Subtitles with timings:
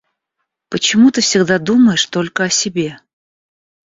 [0.69, 2.99] Почему ты всегда думаешь только о себе?